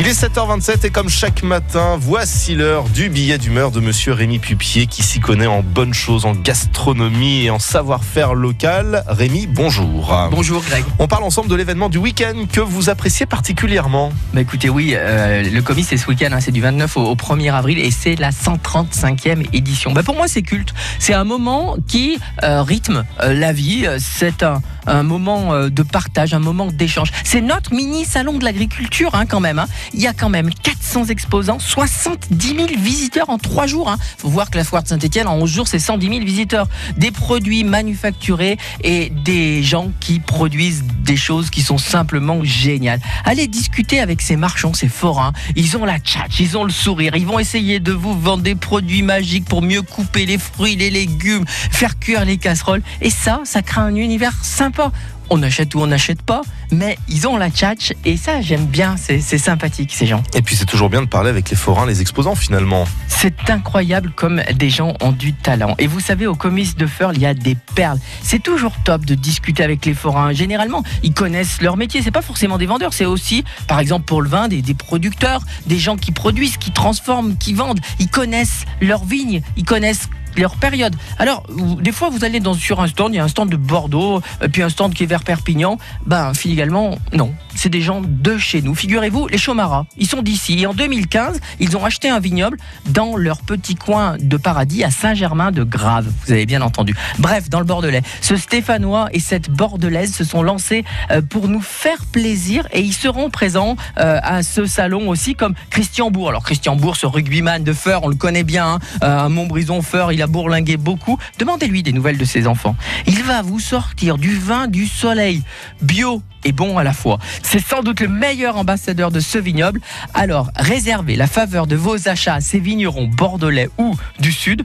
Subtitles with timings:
[0.00, 4.38] Il est 7h27 et comme chaque matin, voici l'heure du billet d'humeur de monsieur Rémi
[4.38, 9.02] Pupier qui s'y connaît en bonnes choses, en gastronomie et en savoir-faire local.
[9.08, 10.16] Rémi, bonjour.
[10.30, 10.84] Bonjour Greg.
[11.00, 14.12] On parle ensemble de l'événement du week-end que vous appréciez particulièrement.
[14.34, 17.16] Bah écoutez, oui, euh, le comice c'est ce week-end, hein, c'est du 29 au, au
[17.16, 19.90] 1er avril et c'est la 135e édition.
[19.90, 24.44] Bah pour moi c'est culte, c'est un moment qui euh, rythme euh, la vie, c'est
[24.44, 27.10] un, un moment de partage, un moment d'échange.
[27.24, 29.58] C'est notre mini salon de l'agriculture hein, quand même.
[29.58, 29.66] hein.
[29.94, 33.94] Il y a quand même 400 exposants, 70 000 visiteurs en 3 jours.
[34.18, 36.68] Il faut voir que la foire de Saint-Etienne en 11 jours c'est 110 000 visiteurs.
[36.96, 43.00] Des produits manufacturés et des gens qui produisent des choses qui sont simplement géniales.
[43.24, 45.32] Allez discuter avec ces marchands, ces forains.
[45.56, 47.16] Ils ont la tchatch, ils ont le sourire.
[47.16, 50.90] Ils vont essayer de vous vendre des produits magiques pour mieux couper les fruits, les
[50.90, 52.82] légumes, faire cuire les casseroles.
[53.00, 54.92] Et ça, ça crée un univers sympa.
[55.30, 58.96] On achète ou on n'achète pas, mais ils ont la tchatch et ça, j'aime bien.
[58.96, 60.22] C'est sympathique, ces gens.
[60.34, 62.86] Et puis c'est toujours bien de parler avec les forains, les exposants finalement.
[63.08, 65.74] C'est incroyable comme des gens ont du talent.
[65.78, 67.98] Et vous savez, au comice de Furl, il y a des perles.
[68.22, 70.32] C'est toujours top de discuter avec les forains.
[70.32, 72.02] Généralement, ils connaissent leur métier.
[72.02, 75.42] C'est pas forcément des vendeurs, c'est aussi, par exemple, pour le vin, des, des producteurs,
[75.66, 77.80] des gens qui produisent, qui transforment, qui vendent.
[77.98, 80.08] Ils connaissent leurs vignes, ils connaissent
[80.38, 80.94] leur période.
[81.18, 81.44] Alors,
[81.80, 84.48] des fois, vous allez sur un stand, il y a un stand de Bordeaux, euh,
[84.48, 85.78] puis un stand qui est vers Perpignan.
[86.06, 87.32] Ben, finalement, non.
[87.54, 88.74] C'est des gens de chez nous.
[88.74, 90.60] Figurez-vous, les Chaumaras, ils sont d'ici.
[90.60, 94.90] Et en 2015, ils ont acheté un vignoble dans leur petit coin de paradis à
[94.90, 96.06] Saint-Germain-de-Grave.
[96.24, 96.94] Vous avez bien entendu.
[97.18, 98.02] Bref, dans le Bordelais.
[98.20, 102.94] Ce Stéphanois et cette Bordelaise se sont lancés euh, pour nous faire plaisir et ils
[102.94, 106.28] seront présents euh, à ce salon aussi comme Christian Bourg.
[106.28, 110.22] Alors Christian Bourg, ce rugbyman de Feur, on le connaît bien, hein, Montbrison Feur, il
[110.22, 111.18] a bourlingué beaucoup.
[111.38, 112.76] Demandez-lui des nouvelles de ses enfants.
[113.06, 115.42] Il va vous sortir du vin du soleil,
[115.82, 117.18] bio et bon à la fois.
[117.42, 119.80] C'est sans doute le meilleur ambassadeur de ce vignoble.
[120.14, 124.64] Alors réservez la faveur de vos achats à ces vignerons bordelais ou du sud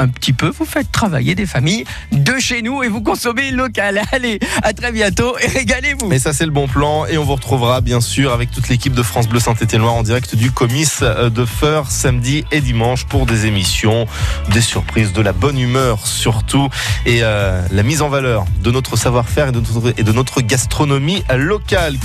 [0.00, 4.00] un petit peu, vous faites travailler des familles de chez nous et vous consommez local.
[4.12, 6.08] Allez, à très bientôt et régalez-vous.
[6.08, 8.94] Mais ça c'est le bon plan et on vous retrouvera bien sûr avec toute l'équipe
[8.94, 13.04] de France Bleu Saint-Étienne Noir en direct du comice euh, de Feur samedi et dimanche
[13.04, 14.06] pour des émissions,
[14.52, 16.68] des surprises, de la bonne humeur surtout
[17.04, 20.40] et euh, la mise en valeur de notre savoir-faire et de notre, et de notre
[20.40, 21.98] gastronomie locale.